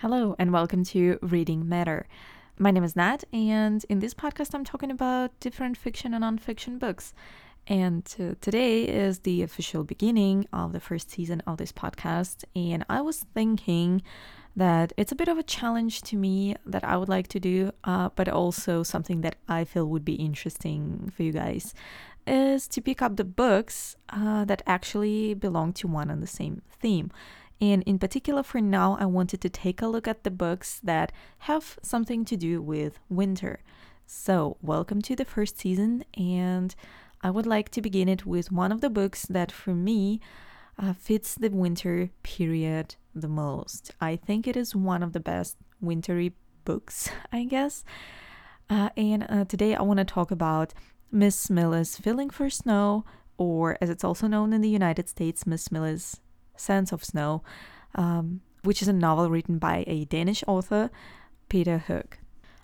Hello, 0.00 0.34
and 0.38 0.50
welcome 0.50 0.82
to 0.84 1.18
Reading 1.20 1.68
Matter. 1.68 2.06
My 2.58 2.70
name 2.70 2.84
is 2.84 2.96
Nat, 2.96 3.22
and 3.34 3.84
in 3.90 3.98
this 3.98 4.14
podcast, 4.14 4.54
I'm 4.54 4.64
talking 4.64 4.90
about 4.90 5.38
different 5.40 5.76
fiction 5.76 6.14
and 6.14 6.24
nonfiction 6.24 6.78
books. 6.78 7.12
And 7.66 8.02
uh, 8.18 8.32
today 8.40 8.84
is 8.84 9.18
the 9.18 9.42
official 9.42 9.84
beginning 9.84 10.46
of 10.54 10.72
the 10.72 10.80
first 10.80 11.10
season 11.10 11.42
of 11.46 11.58
this 11.58 11.70
podcast. 11.70 12.44
And 12.56 12.82
I 12.88 13.02
was 13.02 13.26
thinking 13.34 14.00
that 14.56 14.94
it's 14.96 15.12
a 15.12 15.14
bit 15.14 15.28
of 15.28 15.36
a 15.36 15.42
challenge 15.42 16.00
to 16.04 16.16
me 16.16 16.56
that 16.64 16.82
I 16.82 16.96
would 16.96 17.10
like 17.10 17.28
to 17.28 17.38
do, 17.38 17.70
uh, 17.84 18.08
but 18.16 18.26
also 18.26 18.82
something 18.82 19.20
that 19.20 19.36
I 19.50 19.64
feel 19.64 19.84
would 19.84 20.06
be 20.06 20.14
interesting 20.14 21.12
for 21.14 21.24
you 21.24 21.32
guys 21.32 21.74
is 22.26 22.66
to 22.68 22.80
pick 22.80 23.02
up 23.02 23.16
the 23.16 23.24
books 23.24 23.96
uh, 24.08 24.46
that 24.46 24.62
actually 24.66 25.34
belong 25.34 25.74
to 25.74 25.86
one 25.86 26.08
and 26.08 26.22
the 26.22 26.26
same 26.26 26.62
theme. 26.70 27.10
And 27.60 27.82
in 27.82 27.98
particular, 27.98 28.42
for 28.42 28.60
now, 28.60 28.96
I 28.98 29.04
wanted 29.06 29.40
to 29.42 29.50
take 29.50 29.82
a 29.82 29.86
look 29.86 30.08
at 30.08 30.24
the 30.24 30.30
books 30.30 30.80
that 30.82 31.12
have 31.40 31.78
something 31.82 32.24
to 32.24 32.36
do 32.36 32.62
with 32.62 32.98
winter. 33.10 33.60
So, 34.06 34.56
welcome 34.62 35.02
to 35.02 35.14
the 35.14 35.24
first 35.24 35.58
season, 35.58 36.04
and 36.14 36.74
I 37.22 37.30
would 37.30 37.46
like 37.46 37.68
to 37.70 37.82
begin 37.82 38.08
it 38.08 38.24
with 38.24 38.50
one 38.50 38.72
of 38.72 38.80
the 38.80 38.90
books 38.90 39.26
that, 39.26 39.52
for 39.52 39.74
me, 39.74 40.20
uh, 40.78 40.94
fits 40.94 41.34
the 41.34 41.50
winter 41.50 42.10
period 42.22 42.96
the 43.14 43.28
most. 43.28 43.92
I 44.00 44.16
think 44.16 44.48
it 44.48 44.56
is 44.56 44.74
one 44.74 45.02
of 45.02 45.12
the 45.12 45.20
best 45.20 45.56
wintry 45.80 46.32
books, 46.64 47.10
I 47.32 47.44
guess. 47.44 47.84
Uh, 48.70 48.88
and 48.96 49.26
uh, 49.28 49.44
today 49.44 49.74
I 49.74 49.82
want 49.82 49.98
to 49.98 50.04
talk 50.04 50.30
about 50.30 50.72
Miss 51.12 51.36
Smilla's 51.36 51.96
Feeling 51.98 52.30
for 52.30 52.48
Snow, 52.48 53.04
or 53.36 53.76
as 53.80 53.90
it's 53.90 54.04
also 54.04 54.26
known 54.26 54.52
in 54.52 54.60
the 54.62 54.68
United 54.68 55.08
States, 55.08 55.46
Miss 55.46 55.64
Smilla's 55.64 56.20
Sense 56.60 56.92
of 56.92 57.04
Snow, 57.04 57.42
um, 57.94 58.40
which 58.62 58.82
is 58.82 58.88
a 58.88 58.92
novel 58.92 59.30
written 59.30 59.58
by 59.58 59.84
a 59.86 60.04
Danish 60.04 60.44
author, 60.46 60.90
Peter 61.48 61.84
Høeg. 61.88 62.12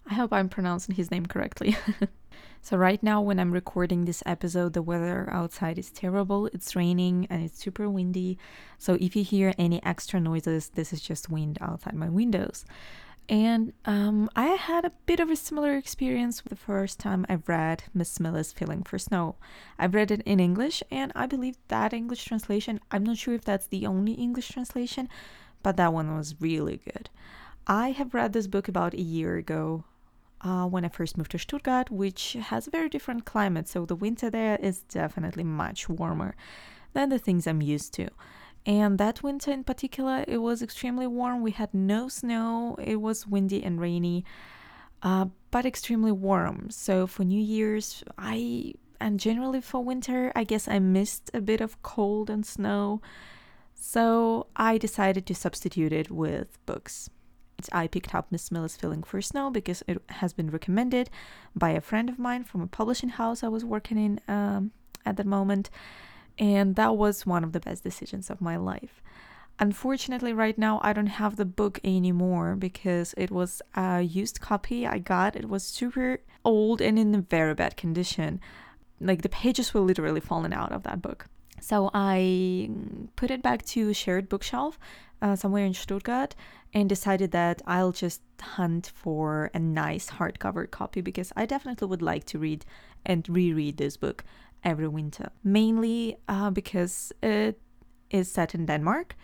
I 0.08 0.14
hope 0.14 0.32
I'm 0.32 0.48
pronouncing 0.48 0.94
his 0.94 1.10
name 1.10 1.26
correctly. 1.26 1.76
so, 2.62 2.76
right 2.76 3.02
now, 3.02 3.20
when 3.20 3.40
I'm 3.40 3.50
recording 3.50 4.04
this 4.04 4.22
episode, 4.24 4.72
the 4.72 4.82
weather 4.82 5.28
outside 5.32 5.78
is 5.78 5.90
terrible. 5.90 6.46
It's 6.52 6.76
raining 6.76 7.26
and 7.28 7.42
it's 7.42 7.58
super 7.58 7.90
windy. 7.90 8.38
So, 8.78 8.96
if 9.00 9.16
you 9.16 9.24
hear 9.24 9.52
any 9.58 9.82
extra 9.82 10.20
noises, 10.20 10.68
this 10.68 10.92
is 10.92 11.00
just 11.00 11.28
wind 11.28 11.58
outside 11.60 11.94
my 11.94 12.08
windows. 12.08 12.64
And 13.28 13.72
um, 13.84 14.30
I 14.36 14.46
had 14.46 14.84
a 14.84 14.92
bit 15.04 15.18
of 15.18 15.30
a 15.30 15.36
similar 15.36 15.76
experience 15.76 16.42
the 16.48 16.54
first 16.54 17.00
time 17.00 17.26
I 17.28 17.38
read 17.46 17.84
Miss 17.92 18.10
Smilla's 18.10 18.52
Feeling 18.52 18.84
for 18.84 18.98
Snow. 18.98 19.34
I've 19.78 19.94
read 19.94 20.12
it 20.12 20.22
in 20.22 20.38
English, 20.38 20.80
and 20.92 21.10
I 21.16 21.26
believe 21.26 21.56
that 21.66 21.92
English 21.92 22.24
translation, 22.24 22.78
I'm 22.92 23.02
not 23.02 23.16
sure 23.16 23.34
if 23.34 23.44
that's 23.44 23.66
the 23.66 23.84
only 23.84 24.12
English 24.12 24.48
translation, 24.50 25.08
but 25.64 25.76
that 25.76 25.92
one 25.92 26.14
was 26.14 26.40
really 26.40 26.76
good. 26.76 27.10
I 27.66 27.90
have 27.90 28.14
read 28.14 28.32
this 28.32 28.46
book 28.46 28.68
about 28.68 28.94
a 28.94 29.02
year 29.02 29.36
ago 29.36 29.82
uh, 30.42 30.66
when 30.66 30.84
I 30.84 30.88
first 30.88 31.18
moved 31.18 31.32
to 31.32 31.38
Stuttgart, 31.38 31.90
which 31.90 32.34
has 32.34 32.68
a 32.68 32.70
very 32.70 32.88
different 32.88 33.24
climate, 33.24 33.66
so 33.66 33.84
the 33.84 33.96
winter 33.96 34.30
there 34.30 34.56
is 34.62 34.82
definitely 34.82 35.42
much 35.42 35.88
warmer 35.88 36.36
than 36.92 37.08
the 37.08 37.18
things 37.18 37.48
I'm 37.48 37.60
used 37.60 37.92
to. 37.94 38.08
And 38.66 38.98
that 38.98 39.22
winter 39.22 39.52
in 39.52 39.62
particular, 39.62 40.24
it 40.26 40.38
was 40.38 40.60
extremely 40.60 41.06
warm. 41.06 41.40
We 41.40 41.52
had 41.52 41.72
no 41.72 42.08
snow, 42.08 42.76
it 42.82 42.96
was 42.96 43.26
windy 43.26 43.62
and 43.62 43.80
rainy, 43.80 44.24
uh, 45.02 45.26
but 45.52 45.64
extremely 45.64 46.10
warm. 46.10 46.70
So 46.70 47.06
for 47.06 47.22
New 47.22 47.40
Year's, 47.40 48.02
I, 48.18 48.74
and 49.00 49.20
generally 49.20 49.60
for 49.60 49.84
winter, 49.84 50.32
I 50.34 50.42
guess 50.42 50.66
I 50.66 50.80
missed 50.80 51.30
a 51.32 51.40
bit 51.40 51.60
of 51.60 51.80
cold 51.82 52.28
and 52.28 52.44
snow. 52.44 53.00
So 53.76 54.48
I 54.56 54.78
decided 54.78 55.26
to 55.26 55.34
substitute 55.34 55.92
it 55.92 56.10
with 56.10 56.58
books. 56.66 57.08
I 57.72 57.86
picked 57.86 58.14
up 58.16 58.32
Miss 58.32 58.42
Smilla's 58.42 58.76
Feeling 58.76 59.04
for 59.04 59.22
Snow 59.22 59.48
because 59.48 59.84
it 59.86 60.02
has 60.08 60.32
been 60.32 60.50
recommended 60.50 61.08
by 61.54 61.70
a 61.70 61.80
friend 61.80 62.08
of 62.08 62.18
mine 62.18 62.42
from 62.42 62.62
a 62.62 62.66
publishing 62.66 63.10
house 63.10 63.44
I 63.44 63.48
was 63.48 63.64
working 63.64 63.96
in 63.96 64.20
um, 64.28 64.72
at 65.06 65.16
the 65.16 65.24
moment 65.24 65.70
and 66.38 66.76
that 66.76 66.96
was 66.96 67.26
one 67.26 67.44
of 67.44 67.52
the 67.52 67.60
best 67.60 67.82
decisions 67.82 68.30
of 68.30 68.40
my 68.40 68.56
life. 68.56 69.02
Unfortunately, 69.58 70.32
right 70.34 70.58
now 70.58 70.80
I 70.82 70.92
don't 70.92 71.06
have 71.06 71.36
the 71.36 71.46
book 71.46 71.80
anymore 71.82 72.56
because 72.56 73.14
it 73.16 73.30
was 73.30 73.62
a 73.74 74.02
used 74.02 74.40
copy 74.40 74.86
I 74.86 74.98
got. 74.98 75.34
It 75.34 75.48
was 75.48 75.62
super 75.62 76.20
old 76.44 76.82
and 76.82 76.98
in 76.98 77.14
a 77.14 77.22
very 77.22 77.54
bad 77.54 77.76
condition. 77.76 78.40
Like 79.00 79.22
the 79.22 79.30
pages 79.30 79.72
were 79.72 79.80
literally 79.80 80.20
falling 80.20 80.52
out 80.52 80.72
of 80.72 80.82
that 80.82 81.00
book. 81.00 81.26
So 81.60 81.90
I 81.94 82.68
put 83.16 83.30
it 83.30 83.42
back 83.42 83.64
to 83.66 83.94
shared 83.94 84.28
bookshelf 84.28 84.78
uh, 85.22 85.36
somewhere 85.36 85.64
in 85.64 85.72
Stuttgart 85.72 86.34
and 86.74 86.88
decided 86.88 87.30
that 87.30 87.62
I'll 87.66 87.92
just 87.92 88.20
hunt 88.40 88.92
for 88.94 89.50
a 89.54 89.58
nice 89.58 90.10
hardcover 90.10 90.70
copy 90.70 91.00
because 91.00 91.32
I 91.34 91.46
definitely 91.46 91.88
would 91.88 92.02
like 92.02 92.24
to 92.26 92.38
read 92.38 92.66
and 93.06 93.26
reread 93.26 93.78
this 93.78 93.96
book 93.96 94.24
every 94.66 94.88
winter, 94.88 95.30
mainly 95.42 96.18
uh, 96.28 96.50
because 96.50 97.12
it 97.22 97.58
is 98.10 98.30
set 98.30 98.54
in 98.54 98.66
Denmark. 98.66 99.16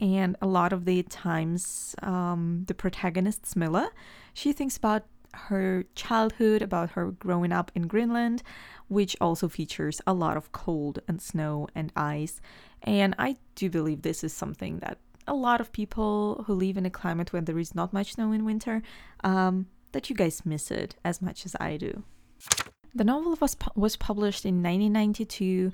And 0.00 0.36
a 0.40 0.46
lot 0.46 0.72
of 0.72 0.84
the 0.84 1.02
times, 1.02 1.94
um, 2.02 2.64
the 2.68 2.74
protagonist, 2.74 3.42
Smilla, 3.42 3.88
she 4.32 4.52
thinks 4.52 4.76
about 4.76 5.04
her 5.34 5.84
childhood, 5.94 6.62
about 6.62 6.90
her 6.90 7.10
growing 7.12 7.52
up 7.52 7.70
in 7.74 7.86
Greenland, 7.86 8.42
which 8.88 9.16
also 9.20 9.48
features 9.48 10.00
a 10.06 10.14
lot 10.14 10.36
of 10.36 10.52
cold 10.52 11.00
and 11.08 11.20
snow 11.20 11.68
and 11.74 11.92
ice. 11.96 12.40
And 12.82 13.14
I 13.18 13.36
do 13.54 13.68
believe 13.70 14.02
this 14.02 14.24
is 14.24 14.32
something 14.32 14.78
that 14.78 14.98
a 15.26 15.34
lot 15.34 15.60
of 15.60 15.70
people 15.72 16.44
who 16.46 16.54
live 16.54 16.76
in 16.76 16.86
a 16.86 16.90
climate 16.90 17.32
where 17.32 17.42
there 17.42 17.58
is 17.58 17.74
not 17.74 17.92
much 17.92 18.14
snow 18.14 18.32
in 18.32 18.44
winter, 18.44 18.82
um, 19.22 19.66
that 19.92 20.08
you 20.08 20.16
guys 20.16 20.46
miss 20.46 20.70
it 20.70 20.96
as 21.04 21.20
much 21.20 21.44
as 21.46 21.54
I 21.60 21.76
do. 21.76 22.02
The 22.94 23.04
novel 23.04 23.36
was 23.40 23.54
pu- 23.54 23.70
was 23.74 23.96
published 23.96 24.44
in 24.44 24.62
1992, 24.62 25.72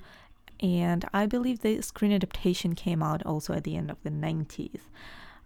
and 0.59 1.05
I 1.13 1.25
believe 1.25 1.59
the 1.61 1.81
screen 1.81 2.11
adaptation 2.11 2.75
came 2.75 3.01
out 3.01 3.25
also 3.25 3.53
at 3.53 3.63
the 3.63 3.75
end 3.75 3.89
of 3.89 4.01
the 4.03 4.09
90s. 4.09 4.81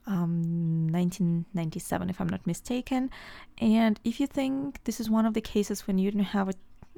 Um, 0.08 0.88
1997, 0.92 2.10
if 2.10 2.20
I'm 2.20 2.28
not 2.28 2.46
mistaken. 2.48 3.12
And 3.60 4.00
if 4.04 4.20
you 4.20 4.26
think 4.26 4.84
this 4.86 5.00
is 5.00 5.10
one 5.10 5.26
of 5.26 5.36
the 5.36 5.42
cases 5.42 5.86
when 5.86 6.00
you 6.00 6.10
don't 6.12 6.24
have 6.24 6.50
a, 6.50 6.54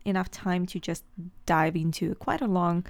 enough 0.05 0.31
time 0.31 0.65
to 0.67 0.79
just 0.79 1.03
dive 1.45 1.75
into 1.75 2.15
quite 2.15 2.41
a 2.41 2.47
long 2.47 2.85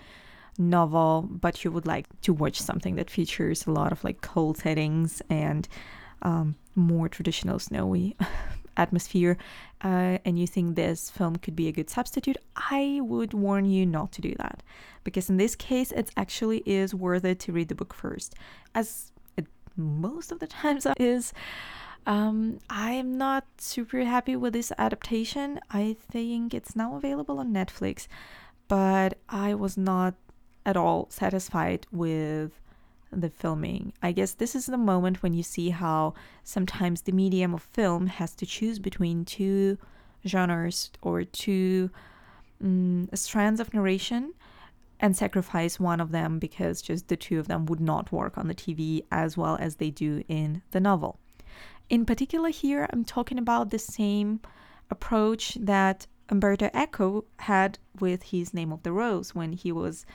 novel, 0.57 1.27
but 1.29 1.63
you 1.63 1.71
would 1.71 1.87
like 1.87 2.05
to 2.21 2.33
watch 2.33 2.61
something 2.61 2.95
that 2.95 3.09
features 3.09 3.65
a 3.65 3.71
lot 3.71 3.91
of 3.91 4.03
like 4.03 4.21
cold 4.21 4.57
settings 4.57 5.21
and 5.29 5.67
um, 6.21 6.55
more 6.75 7.09
traditional 7.09 7.59
snowy 7.59 8.15
atmosphere 8.77 9.37
uh, 9.81 10.17
and 10.25 10.39
you 10.39 10.47
think 10.47 10.75
this 10.75 11.09
film 11.09 11.35
could 11.37 11.55
be 11.55 11.67
a 11.67 11.71
good 11.71 11.89
substitute, 11.89 12.37
I 12.55 12.99
would 13.01 13.33
warn 13.33 13.65
you 13.65 13.85
not 13.85 14.11
to 14.13 14.21
do 14.21 14.33
that. 14.37 14.63
Because 15.03 15.29
in 15.29 15.37
this 15.37 15.55
case, 15.55 15.91
it 15.91 16.11
actually 16.15 16.63
is 16.65 16.95
worth 16.95 17.25
it 17.25 17.39
to 17.41 17.51
read 17.51 17.67
the 17.67 17.75
book 17.75 17.93
first. 17.93 18.35
As 18.73 19.11
it 19.35 19.47
most 19.75 20.31
of 20.31 20.39
the 20.39 20.47
times 20.61 20.87
is, 20.97 21.33
um, 22.05 22.59
I 22.69 22.91
am 22.91 23.17
not 23.17 23.45
super 23.57 24.03
happy 24.03 24.35
with 24.35 24.53
this 24.53 24.71
adaptation. 24.77 25.59
I 25.71 25.95
think 26.11 26.53
it's 26.53 26.75
now 26.75 26.95
available 26.95 27.39
on 27.39 27.53
Netflix, 27.53 28.07
but 28.67 29.17
I 29.29 29.53
was 29.53 29.77
not 29.77 30.15
at 30.65 30.77
all 30.77 31.07
satisfied 31.09 31.85
with 31.91 32.51
the 33.15 33.29
filming. 33.29 33.93
I 34.01 34.11
guess 34.11 34.33
this 34.33 34.55
is 34.55 34.65
the 34.65 34.77
moment 34.77 35.23
when 35.23 35.33
you 35.33 35.43
see 35.43 35.69
how 35.69 36.13
sometimes 36.43 37.01
the 37.01 37.11
medium 37.11 37.53
of 37.53 37.63
film 37.63 38.07
has 38.07 38.35
to 38.35 38.45
choose 38.45 38.79
between 38.79 39.25
two 39.25 39.77
genres 40.27 40.91
or 41.01 41.23
two 41.23 41.89
um, 42.61 43.09
strands 43.13 43.59
of 43.59 43.73
narration 43.73 44.33
and 44.99 45.17
sacrifice 45.17 45.79
one 45.79 45.99
of 45.99 46.11
them 46.11 46.39
because 46.39 46.81
just 46.81 47.07
the 47.07 47.17
two 47.17 47.39
of 47.39 47.47
them 47.47 47.65
would 47.65 47.81
not 47.81 48.11
work 48.11 48.37
on 48.37 48.47
the 48.47 48.55
TV 48.55 49.03
as 49.11 49.35
well 49.35 49.57
as 49.59 49.75
they 49.75 49.89
do 49.89 50.23
in 50.27 50.61
the 50.71 50.79
novel. 50.79 51.19
In 51.89 52.05
particular, 52.05 52.49
here 52.49 52.87
I'm 52.91 53.03
talking 53.03 53.37
about 53.37 53.69
the 53.69 53.79
same 53.79 54.39
approach 54.89 55.55
that 55.59 56.07
Umberto 56.29 56.69
Eco 56.73 57.25
had 57.39 57.77
with 57.99 58.23
his 58.23 58.53
Name 58.53 58.71
of 58.71 58.83
the 58.83 58.93
Rose 58.93 59.35
when 59.35 59.51
he 59.51 59.71
was 59.71 60.05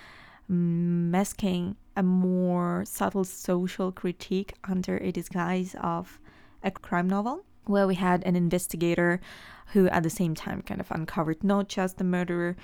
masking 0.48 1.76
a 1.96 2.02
more 2.02 2.84
subtle 2.86 3.24
social 3.24 3.92
critique 3.92 4.54
under 4.64 4.96
a 4.98 5.12
disguise 5.12 5.76
of 5.80 6.18
a 6.62 6.70
crime 6.70 7.08
novel, 7.08 7.44
where 7.64 7.86
we 7.86 7.94
had 7.94 8.24
an 8.24 8.36
investigator 8.36 9.20
who, 9.72 9.86
at 9.88 10.02
the 10.02 10.10
same 10.10 10.34
time, 10.34 10.62
kind 10.62 10.80
of 10.80 10.90
uncovered 10.90 11.44
not 11.44 11.68
just 11.68 11.98
the 11.98 12.04
murderer, 12.04 12.56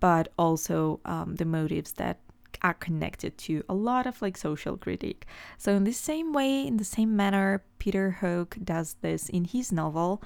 but 0.00 0.32
also 0.38 1.00
um, 1.04 1.34
the 1.36 1.44
motives 1.44 1.92
that 1.92 2.20
are 2.62 2.74
connected 2.74 3.36
to 3.36 3.62
a 3.68 3.74
lot 3.74 4.06
of 4.06 4.22
like 4.22 4.36
social 4.36 4.76
critique. 4.76 5.26
So, 5.58 5.74
in 5.74 5.84
the 5.84 5.92
same 5.92 6.32
way, 6.32 6.66
in 6.66 6.78
the 6.78 6.84
same 6.84 7.14
manner, 7.16 7.62
Peter 7.78 8.18
Høeg 8.20 8.64
does 8.64 8.96
this 9.02 9.28
in 9.28 9.44
his 9.44 9.72
novel. 9.72 10.22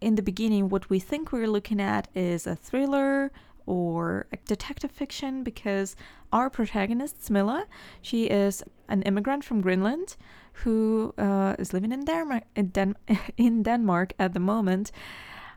In 0.00 0.14
the 0.14 0.22
beginning, 0.22 0.68
what 0.68 0.88
we 0.88 1.00
think 1.00 1.32
we're 1.32 1.48
looking 1.50 1.80
at 1.80 2.06
is 2.14 2.46
a 2.46 2.54
thriller 2.54 3.32
or 3.68 4.26
detective 4.46 4.90
fiction 4.90 5.44
because 5.44 5.94
our 6.32 6.48
protagonist, 6.48 7.20
Smilla, 7.20 7.64
she 8.00 8.24
is 8.24 8.62
an 8.88 9.02
immigrant 9.02 9.44
from 9.44 9.60
Greenland 9.60 10.16
who 10.64 11.14
uh, 11.18 11.54
is 11.58 11.72
living 11.74 11.92
in 11.92 12.04
Denmark 12.04 12.44
in, 12.56 12.68
Den- 12.68 12.96
in 13.36 13.62
Denmark 13.62 14.14
at 14.18 14.32
the 14.32 14.40
moment, 14.40 14.90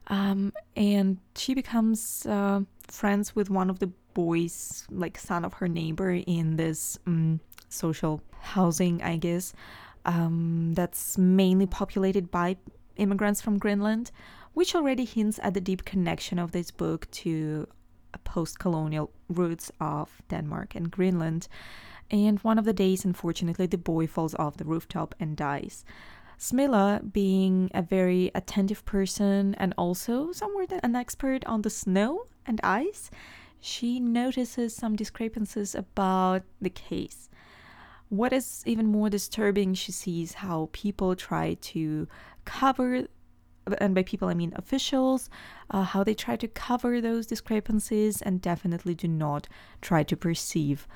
um, 0.07 0.51
and 0.75 1.17
she 1.35 1.53
becomes 1.53 2.25
uh, 2.25 2.61
friends 2.87 3.33
with 3.33 3.49
one 3.49 3.69
of 3.69 3.79
the 3.79 3.91
boys, 4.13 4.85
like 4.91 5.17
son 5.17 5.45
of 5.45 5.53
her 5.53 5.69
neighbor, 5.69 6.11
in 6.11 6.57
this 6.57 6.99
um, 7.07 7.39
social 7.69 8.21
housing, 8.41 9.01
I 9.01 9.15
guess, 9.15 9.53
um, 10.05 10.73
that's 10.73 11.17
mainly 11.17 11.65
populated 11.65 12.29
by 12.29 12.57
immigrants 12.97 13.41
from 13.41 13.57
Greenland, 13.57 14.11
which 14.53 14.75
already 14.75 15.05
hints 15.05 15.39
at 15.41 15.53
the 15.53 15.61
deep 15.61 15.85
connection 15.85 16.39
of 16.39 16.51
this 16.51 16.71
book 16.71 17.09
to 17.11 17.67
post 18.31 18.59
colonial 18.59 19.11
roots 19.27 19.71
of 19.81 20.21
Denmark 20.29 20.73
and 20.73 20.89
Greenland. 20.89 21.49
And 22.09 22.39
one 22.39 22.57
of 22.57 22.63
the 22.63 22.79
days, 22.85 23.03
unfortunately, 23.03 23.67
the 23.67 23.77
boy 23.77 24.07
falls 24.07 24.35
off 24.35 24.55
the 24.55 24.71
rooftop 24.73 25.13
and 25.19 25.35
dies. 25.35 25.83
Smilla, 26.39 27.01
being 27.11 27.69
a 27.73 27.81
very 27.81 28.31
attentive 28.33 28.85
person 28.85 29.53
and 29.55 29.73
also 29.77 30.31
somewhat 30.31 30.71
an 30.81 30.95
expert 30.95 31.45
on 31.45 31.61
the 31.61 31.69
snow 31.69 32.23
and 32.45 32.61
ice, 32.63 33.11
she 33.59 33.99
notices 33.99 34.73
some 34.73 34.95
discrepancies 34.95 35.75
about 35.75 36.43
the 36.61 36.69
case. 36.69 37.29
What 38.07 38.31
is 38.31 38.63
even 38.65 38.87
more 38.87 39.09
disturbing, 39.09 39.73
she 39.73 39.91
sees 39.91 40.33
how 40.35 40.69
people 40.71 41.15
try 41.15 41.57
to 41.73 42.07
cover, 42.45 43.07
and 43.79 43.95
by 43.95 44.03
people 44.03 44.27
I 44.27 44.33
mean 44.33 44.53
officials, 44.55 45.29
uh, 45.69 45.83
how 45.83 46.03
they 46.03 46.13
try 46.13 46.35
to 46.35 46.47
cover 46.47 47.01
those 47.01 47.25
discrepancies 47.27 48.21
and 48.21 48.41
definitely 48.41 48.95
do 48.95 49.07
not 49.07 49.47
try 49.81 50.03
to 50.03 50.17
perceive 50.17 50.87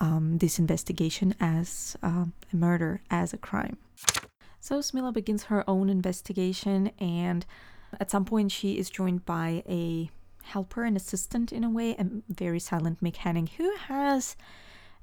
um, 0.00 0.38
this 0.38 0.58
investigation 0.58 1.34
as 1.40 1.96
uh, 2.02 2.26
a 2.52 2.56
murder, 2.56 3.00
as 3.10 3.32
a 3.32 3.38
crime. 3.38 3.78
So 4.60 4.78
Smilla 4.78 5.12
begins 5.12 5.44
her 5.44 5.68
own 5.68 5.90
investigation, 5.90 6.90
and 6.98 7.44
at 8.00 8.10
some 8.10 8.24
point, 8.24 8.50
she 8.50 8.78
is 8.78 8.90
joined 8.90 9.24
by 9.24 9.62
a 9.68 10.10
helper, 10.42 10.84
an 10.84 10.96
assistant 10.96 11.52
in 11.52 11.64
a 11.64 11.70
way, 11.70 11.92
a 11.92 12.06
very 12.28 12.60
silent 12.60 13.00
mechanic 13.02 13.50
who 13.50 13.74
has 13.88 14.36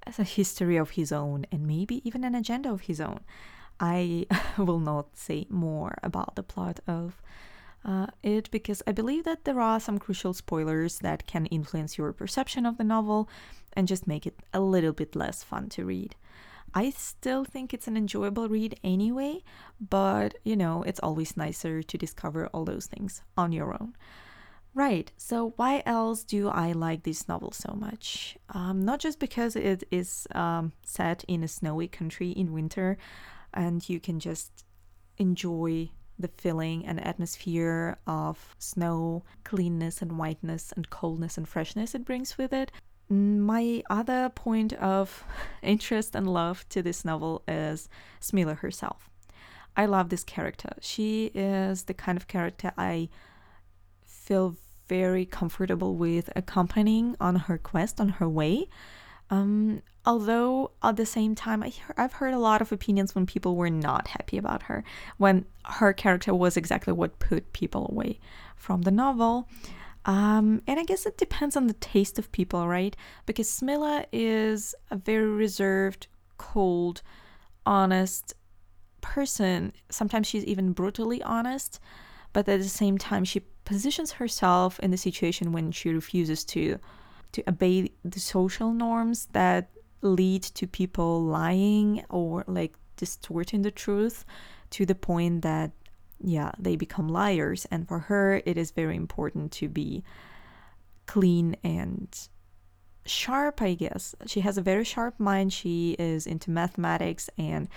a 0.05 0.23
history 0.23 0.77
of 0.77 0.91
his 0.91 1.11
own 1.11 1.45
and 1.51 1.67
maybe 1.67 2.01
even 2.07 2.23
an 2.23 2.35
agenda 2.35 2.71
of 2.71 2.81
his 2.81 2.99
own. 2.99 3.19
I 3.81 4.27
will 4.57 4.79
not 4.79 5.17
say 5.17 5.47
more 5.49 5.97
about 6.03 6.35
the 6.35 6.43
plot 6.43 6.79
of 6.87 7.21
uh, 7.83 8.07
it 8.21 8.49
because 8.51 8.83
I 8.85 8.91
believe 8.91 9.23
that 9.23 9.43
there 9.43 9.59
are 9.59 9.79
some 9.79 9.97
crucial 9.97 10.33
spoilers 10.33 10.99
that 10.99 11.25
can 11.25 11.47
influence 11.47 11.97
your 11.97 12.13
perception 12.13 12.67
of 12.67 12.77
the 12.77 12.83
novel 12.83 13.27
and 13.73 13.87
just 13.87 14.05
make 14.05 14.27
it 14.27 14.39
a 14.53 14.59
little 14.59 14.93
bit 14.93 15.15
less 15.15 15.43
fun 15.43 15.67
to 15.69 15.85
read. 15.85 16.15
I 16.73 16.91
still 16.91 17.43
think 17.43 17.73
it's 17.73 17.87
an 17.87 17.97
enjoyable 17.97 18.47
read 18.47 18.79
anyway, 18.83 19.43
but 19.81 20.35
you 20.45 20.55
know, 20.55 20.83
it's 20.83 20.99
always 21.01 21.35
nicer 21.35 21.81
to 21.81 21.97
discover 21.97 22.47
all 22.47 22.63
those 22.63 22.85
things 22.85 23.23
on 23.35 23.51
your 23.51 23.73
own. 23.73 23.95
Right, 24.73 25.11
so 25.17 25.53
why 25.57 25.83
else 25.85 26.23
do 26.23 26.47
I 26.47 26.71
like 26.71 27.03
this 27.03 27.27
novel 27.27 27.51
so 27.51 27.73
much? 27.77 28.37
Um, 28.51 28.85
not 28.85 29.01
just 29.01 29.19
because 29.19 29.57
it 29.57 29.83
is 29.91 30.27
um, 30.33 30.71
set 30.85 31.25
in 31.27 31.43
a 31.43 31.47
snowy 31.49 31.89
country 31.89 32.29
in 32.29 32.53
winter 32.53 32.97
and 33.53 33.87
you 33.87 33.99
can 33.99 34.19
just 34.19 34.65
enjoy 35.17 35.89
the 36.17 36.27
feeling 36.27 36.85
and 36.85 37.03
atmosphere 37.05 37.97
of 38.05 38.55
snow, 38.59 39.23
cleanness 39.43 40.01
and 40.01 40.17
whiteness, 40.17 40.71
and 40.75 40.89
coldness 40.89 41.37
and 41.37 41.47
freshness 41.47 41.95
it 41.95 42.05
brings 42.05 42.37
with 42.37 42.53
it, 42.53 42.71
mm, 43.11 43.37
my 43.37 43.83
other 43.89 44.29
point 44.29 44.73
of 44.73 45.23
interest 45.61 46.15
and 46.15 46.31
love 46.31 46.67
to 46.69 46.81
this 46.81 47.03
novel 47.03 47.43
is 47.47 47.89
Smilla 48.21 48.57
herself. 48.57 49.09
I 49.75 49.85
love 49.85 50.09
this 50.09 50.23
character. 50.23 50.69
She 50.81 51.31
is 51.33 51.83
the 51.83 51.93
kind 51.93 52.17
of 52.17 52.27
character 52.27 52.73
I 52.77 53.09
feel 54.05 54.55
very 54.87 55.25
comfortable 55.25 55.95
with 55.95 56.29
accompanying 56.35 57.15
on 57.19 57.35
her 57.47 57.57
quest, 57.57 58.01
on 58.01 58.09
her 58.09 58.27
way. 58.27 58.67
Um, 59.31 59.81
although 60.05 60.71
at 60.83 60.97
the 60.97 61.05
same 61.05 61.35
time, 61.35 61.63
I 61.63 61.73
have 61.95 62.13
heard 62.13 62.33
a 62.33 62.39
lot 62.39 62.61
of 62.61 62.71
opinions 62.71 63.15
when 63.15 63.25
people 63.25 63.55
were 63.55 63.69
not 63.69 64.09
happy 64.09 64.37
about 64.37 64.63
her, 64.63 64.83
when 65.17 65.45
her 65.65 65.93
character 65.93 66.35
was 66.35 66.57
exactly 66.57 66.93
what 66.93 67.17
put 67.19 67.53
people 67.53 67.87
away 67.89 68.19
from 68.55 68.81
the 68.81 68.91
novel. 68.91 69.47
Um, 70.05 70.61
and 70.67 70.79
I 70.79 70.83
guess 70.83 71.05
it 71.05 71.17
depends 71.17 71.55
on 71.55 71.67
the 71.67 71.73
taste 71.73 72.19
of 72.19 72.31
people, 72.31 72.67
right? 72.67 72.95
Because 73.25 73.47
Smilla 73.47 74.05
is 74.11 74.75
a 74.89 74.97
very 74.97 75.29
reserved, 75.29 76.07
cold, 76.37 77.01
honest 77.65 78.33
person. 78.99 79.71
Sometimes 79.89 80.27
she's 80.27 80.43
even 80.45 80.73
brutally 80.73 81.21
honest, 81.23 81.79
but 82.33 82.49
at 82.49 82.59
the 82.59 82.67
same 82.67 82.97
time, 82.97 83.23
she 83.23 83.41
positions 83.63 84.13
herself 84.13 84.79
in 84.79 84.91
the 84.91 84.97
situation 84.97 85.51
when 85.51 85.71
she 85.71 85.89
refuses 85.89 86.43
to 86.45 86.79
to 87.33 87.43
obey 87.49 87.91
the 88.03 88.19
social 88.19 88.71
norms 88.71 89.27
that 89.33 89.69
lead 90.01 90.43
to 90.43 90.67
people 90.67 91.23
lying 91.23 92.03
or 92.09 92.43
like 92.47 92.75
distorting 92.97 93.61
the 93.61 93.71
truth 93.71 94.25
to 94.71 94.85
the 94.85 94.95
point 94.95 95.41
that 95.41 95.71
yeah, 96.23 96.51
they 96.59 96.75
become 96.75 97.07
liars. 97.07 97.65
And 97.71 97.87
for 97.87 97.99
her, 97.99 98.41
it 98.45 98.57
is 98.57 98.71
very 98.71 98.95
important 98.95 99.51
to 99.53 99.67
be 99.67 100.03
clean 101.07 101.55
and 101.63 102.07
sharp, 103.05 103.61
I 103.61 103.73
guess. 103.73 104.15
She 104.27 104.41
has 104.41 104.57
a 104.57 104.61
very 104.61 104.83
sharp 104.83 105.19
mind. 105.19 105.51
She 105.51 105.95
is 105.97 106.27
into 106.27 106.51
mathematics 106.51 107.29
and 107.37 107.67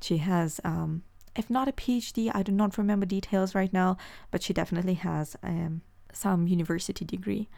she 0.00 0.18
has, 0.18 0.60
um, 0.64 1.02
if 1.36 1.50
not 1.50 1.68
a 1.68 1.72
PhD, 1.72 2.30
I 2.32 2.42
do 2.42 2.52
not 2.52 2.78
remember 2.78 3.06
details 3.06 3.54
right 3.54 3.72
now, 3.72 3.96
but 4.30 4.42
she 4.42 4.52
definitely 4.52 4.94
has 4.94 5.36
um, 5.42 5.82
some 6.12 6.46
university 6.46 7.04
degree. 7.04 7.48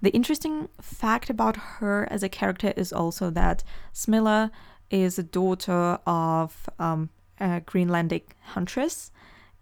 The 0.00 0.10
interesting 0.10 0.68
fact 0.80 1.28
about 1.28 1.56
her 1.56 2.06
as 2.10 2.22
a 2.22 2.28
character 2.28 2.72
is 2.76 2.92
also 2.92 3.30
that 3.30 3.64
Smilla 3.92 4.50
is 4.90 5.18
a 5.18 5.22
daughter 5.22 5.98
of 6.06 6.70
um, 6.78 7.10
a 7.40 7.60
Greenlandic 7.60 8.22
huntress 8.42 9.10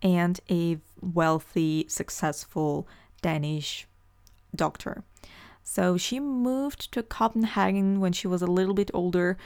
and 0.02 0.38
a 0.50 0.78
wealthy, 1.00 1.86
successful 1.88 2.86
Danish 3.22 3.86
doctor. 4.54 5.04
So 5.62 5.96
she 5.96 6.20
moved 6.20 6.92
to 6.92 7.02
Copenhagen 7.02 8.00
when 8.00 8.12
she 8.12 8.28
was 8.28 8.42
a 8.42 8.46
little 8.46 8.74
bit 8.74 8.90
older. 8.94 9.36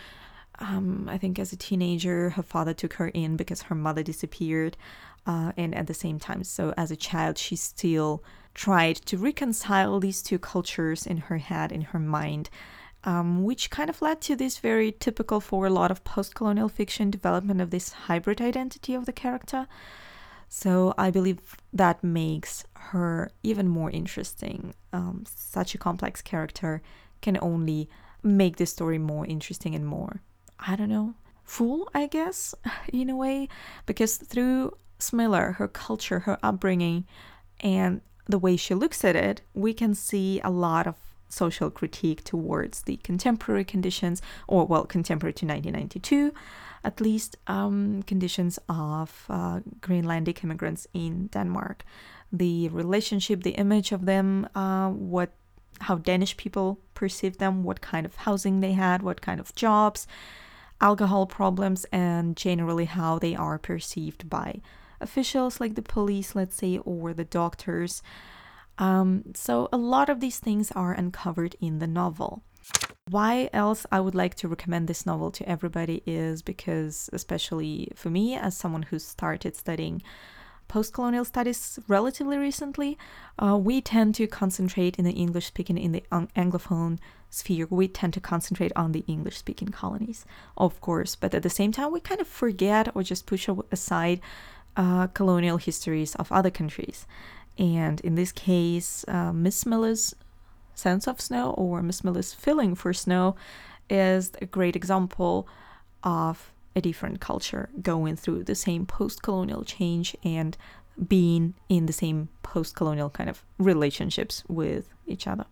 Um, 0.59 1.09
I 1.09 1.17
think 1.17 1.39
as 1.39 1.53
a 1.53 1.57
teenager, 1.57 2.31
her 2.31 2.43
father 2.43 2.75
took 2.75 2.95
her 2.95 3.09
in 3.09 3.37
because 3.37 3.63
her 3.63 3.75
mother 3.75 4.03
disappeared. 4.03 4.77
Uh, 5.27 5.53
and 5.57 5.75
at 5.75 5.87
the 5.87 5.95
same 5.95 6.19
time, 6.19 6.45
so 6.45 6.75
as 6.77 6.91
a 6.91 6.97
child, 6.97 7.39
she 7.39 7.57
still 7.57 8.23
tried 8.55 8.97
to 8.97 9.17
reconcile 9.17 10.01
these 10.01 10.23
two 10.23 10.39
cultures 10.39 11.07
in 11.07 11.17
her 11.17 11.39
head, 11.39 11.73
in 11.73 11.83
her 11.83 11.99
mind, 11.99 12.51
um, 13.05 13.45
which 13.45 13.71
kind 13.71 13.89
of 13.89 14.03
led 14.03 14.21
to 14.21 14.37
this 14.37 14.59
very 14.59 14.93
typical 14.93 15.41
for 15.41 15.67
a 15.67 15.71
lot 15.71 15.91
of 15.91 16.05
post 16.05 16.35
colonial 16.35 16.69
fiction 16.69 17.11
development 17.11 17.61
of 17.61 17.71
this 17.71 17.93
hybrid 17.93 18.41
identity 18.41 18.95
of 18.95 19.07
the 19.07 19.13
character. 19.13 19.67
So 20.49 20.95
I 20.99 21.11
believe 21.11 21.57
that 21.73 22.03
makes 22.03 22.65
her 22.75 23.31
even 23.43 23.69
more 23.69 23.91
interesting. 23.91 24.75
Um, 24.93 25.25
such 25.27 25.75
a 25.75 25.79
complex 25.79 26.21
character 26.21 26.83
can 27.23 27.39
only 27.41 27.89
make 28.23 28.57
the 28.57 28.67
story 28.67 28.99
more 28.99 29.25
interesting 29.27 29.75
and 29.75 29.87
more, 29.87 30.21
I 30.59 30.77
don't 30.77 30.89
know, 30.89 31.15
full, 31.45 31.89
I 31.95 32.07
guess, 32.07 32.55
in 32.93 33.09
a 33.09 33.17
way, 33.17 33.49
because 33.87 34.17
through 34.17 34.77
Smilla, 34.99 35.55
her 35.55 35.69
culture, 35.69 36.21
her 36.21 36.39
upbringing, 36.43 37.07
and 37.61 38.01
the 38.31 38.39
way 38.39 38.57
she 38.57 38.75
looks 38.75 39.05
at 39.05 39.17
it, 39.17 39.43
we 39.55 39.75
can 39.75 39.95
see 39.95 40.41
a 40.43 40.51
lot 40.51 40.87
of 40.87 40.95
social 41.29 41.71
critique 41.71 42.25
towards 42.25 42.83
the 42.83 42.97
contemporary 42.99 43.65
conditions, 43.65 44.21
or 44.49 44.67
well, 44.67 44.85
contemporary 44.85 45.33
to 45.35 45.47
1992, 45.47 46.33
at 46.83 47.01
least 47.01 47.37
um, 47.47 48.03
conditions 48.03 48.59
of 48.69 49.27
uh, 49.29 49.61
Greenlandic 49.81 50.43
immigrants 50.43 50.87
in 50.93 51.29
Denmark. 51.29 51.85
The 52.33 52.69
relationship, 52.69 53.43
the 53.43 53.51
image 53.53 53.93
of 53.93 54.07
them, 54.07 54.49
uh, 54.55 54.91
what 54.91 55.33
how 55.81 55.97
Danish 55.97 56.37
people 56.37 56.79
perceive 56.93 57.39
them, 57.39 57.65
what 57.65 57.81
kind 57.81 58.05
of 58.05 58.15
housing 58.15 58.61
they 58.61 58.73
had, 58.73 59.03
what 59.03 59.23
kind 59.23 59.41
of 59.41 59.55
jobs, 59.55 60.07
alcohol 60.81 61.27
problems, 61.27 61.87
and 61.91 62.37
generally 62.37 62.85
how 62.85 63.19
they 63.19 63.35
are 63.35 63.59
perceived 63.59 64.29
by 64.29 64.61
officials 65.01 65.61
like 65.61 65.75
the 65.75 65.83
police, 65.83 66.35
let's 66.35 66.57
say, 66.57 66.79
or 66.79 67.13
the 67.13 67.25
doctors. 67.25 68.03
Um, 68.79 69.25
so 69.35 69.69
a 69.73 69.77
lot 69.77 70.09
of 70.09 70.21
these 70.21 70.39
things 70.39 70.73
are 70.73 70.93
uncovered 70.93 71.57
in 71.61 71.79
the 71.79 71.87
novel. 71.87 72.43
Why 73.11 73.51
else 73.53 73.87
I 73.91 74.01
would 74.01 74.15
like 74.15 74.37
to 74.37 74.49
recommend 74.49 74.87
this 74.87 75.05
novel 75.05 75.31
to 75.33 75.49
everybody 75.49 76.03
is 76.07 76.43
because, 76.43 77.11
especially 77.13 77.89
for 77.95 78.09
me, 78.09 78.37
as 78.37 78.57
someone 78.57 78.83
who 78.83 78.99
started 78.99 79.57
studying 79.57 80.03
post 80.69 80.95
colonial 80.95 81.25
studies 81.25 81.81
relatively 81.89 82.39
recently, 82.39 82.97
uh, 83.43 83.57
we 83.57 83.81
tend 83.81 84.15
to 84.15 84.29
concentrate 84.29 84.97
in 84.97 85.05
the 85.05 85.13
English 85.13 85.47
speaking, 85.47 85.77
in 85.77 85.91
the 85.91 86.05
Anglophone 86.13 86.99
sphere, 87.29 87.67
we 87.71 87.89
tend 87.89 88.13
to 88.15 88.21
concentrate 88.21 88.73
on 88.77 88.93
the 88.93 89.05
English 89.09 89.39
speaking 89.39 89.69
colonies, 89.69 90.25
of 90.57 90.81
course, 90.81 91.17
but 91.17 91.35
at 91.35 91.43
the 91.43 91.51
same 91.51 91.73
time, 91.73 91.93
we 91.93 92.01
kind 92.01 92.21
of 92.21 92.29
forget 92.29 92.95
or 92.95 93.03
just 93.03 93.27
push 93.27 93.49
aside 93.73 94.21
uh, 94.77 95.07
colonial 95.09 95.57
histories 95.57 96.15
of 96.17 96.31
other 96.33 96.51
countries. 96.51 97.07
And 97.59 98.01
in 98.01 98.15
this 98.15 98.33
case, 98.33 99.05
uh, 99.09 99.33
Miss 99.33 99.65
Smilla's 99.65 100.15
sense 100.75 101.07
of 101.07 101.21
snow 101.21 101.51
or 101.51 101.83
Miss 101.83 102.01
Smilla's 102.01 102.33
feeling 102.33 102.75
for 102.75 102.93
snow 102.93 103.37
is 103.89 104.33
a 104.41 104.47
great 104.47 104.77
example 104.77 105.47
of 106.03 106.53
a 106.75 106.81
different 106.81 107.21
culture 107.21 107.69
going 107.83 108.17
through 108.17 108.45
the 108.45 108.55
same 108.55 108.87
post 108.87 109.23
colonial 109.23 109.65
change 109.65 110.17
and 110.25 110.57
being 111.09 111.55
in 111.69 111.87
the 111.87 111.93
same 111.93 112.29
post 112.43 112.77
colonial 112.77 113.11
kind 113.11 113.29
of 113.29 113.45
relationships 113.59 114.45
with 114.49 114.91
each 115.07 115.27
other. 115.27 115.47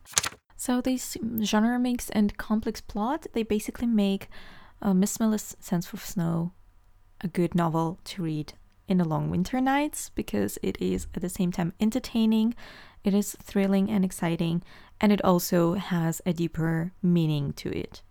So, 0.56 0.80
this 0.80 1.16
genre 1.42 1.78
mix 1.78 2.10
and 2.10 2.36
complex 2.36 2.80
plot, 2.80 3.26
they 3.32 3.44
basically 3.44 3.86
make 3.86 4.28
uh, 4.82 4.94
Miss 4.94 5.16
Smilla's 5.16 5.56
Sense 5.60 5.92
of 5.92 6.04
Snow 6.04 6.52
a 7.20 7.28
good 7.28 7.54
novel 7.54 7.98
to 8.04 8.22
read 8.22 8.54
in 8.88 8.98
the 8.98 9.04
long 9.04 9.30
winter 9.30 9.60
nights 9.60 10.10
because 10.14 10.58
it 10.62 10.76
is 10.80 11.06
at 11.14 11.22
the 11.22 11.28
same 11.28 11.52
time 11.52 11.72
entertaining, 11.78 12.54
it 13.04 13.14
is 13.14 13.36
thrilling 13.42 13.90
and 13.90 14.04
exciting, 14.04 14.62
and 15.00 15.12
it 15.12 15.24
also 15.24 15.74
has 15.74 16.20
a 16.26 16.32
deeper 16.32 16.92
meaning 17.02 17.52
to 17.54 17.70
it. 17.70 18.02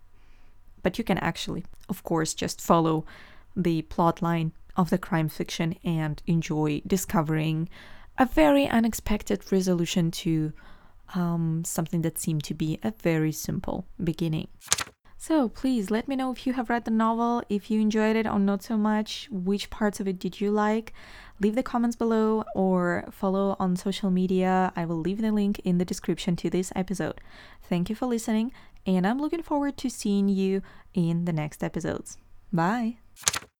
But 0.82 0.96
you 0.96 1.04
can 1.04 1.18
actually, 1.18 1.64
of 1.88 2.02
course, 2.02 2.32
just 2.34 2.60
follow 2.60 3.04
the 3.54 3.82
plot 3.82 4.22
line 4.22 4.52
of 4.76 4.90
the 4.90 4.98
crime 4.98 5.28
fiction 5.28 5.76
and 5.84 6.22
enjoy 6.26 6.80
discovering 6.86 7.68
a 8.16 8.26
very 8.26 8.66
unexpected 8.66 9.52
resolution 9.52 10.10
to 10.10 10.52
um, 11.14 11.62
something 11.64 12.02
that 12.02 12.18
seemed 12.18 12.44
to 12.44 12.54
be 12.54 12.78
a 12.82 12.92
very 13.02 13.32
simple 13.32 13.86
beginning. 14.02 14.48
So 15.20 15.48
please 15.48 15.90
let 15.90 16.06
me 16.06 16.14
know 16.14 16.30
if 16.30 16.46
you 16.46 16.52
have 16.52 16.70
read 16.70 16.84
the 16.84 16.92
novel, 16.92 17.42
if 17.48 17.72
you 17.72 17.80
enjoyed 17.80 18.14
it 18.14 18.26
or 18.26 18.38
not 18.38 18.62
so 18.62 18.76
much, 18.76 19.28
which 19.32 19.68
parts 19.68 19.98
of 19.98 20.06
it 20.06 20.20
did 20.20 20.40
you 20.40 20.52
like. 20.52 20.94
Leave 21.40 21.56
the 21.56 21.62
comments 21.62 21.96
below 21.96 22.44
or 22.54 23.04
follow 23.10 23.56
on 23.58 23.74
social 23.74 24.12
media. 24.12 24.72
I 24.76 24.84
will 24.84 25.00
leave 25.00 25.20
the 25.20 25.32
link 25.32 25.60
in 25.64 25.78
the 25.78 25.84
description 25.84 26.36
to 26.36 26.50
this 26.50 26.72
episode. 26.76 27.20
Thank 27.68 27.90
you 27.90 27.96
for 27.96 28.06
listening, 28.06 28.52
and 28.86 29.04
I'm 29.04 29.18
looking 29.18 29.42
forward 29.42 29.76
to 29.78 29.90
seeing 29.90 30.28
you 30.28 30.62
in 30.94 31.24
the 31.24 31.32
next 31.32 31.64
episodes. 31.64 32.16
Bye! 32.52 32.98